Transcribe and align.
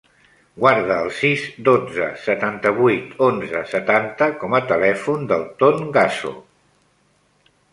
Guarda 0.61 0.95
el 1.07 1.09
sis, 1.17 1.43
dotze, 1.67 2.07
setanta-vuit, 2.29 3.13
onze, 3.27 3.61
setanta 3.75 4.31
com 4.45 4.57
a 4.61 4.63
telèfon 4.73 5.29
del 5.33 5.45
Ton 5.61 5.85
Gasso. 5.99 6.33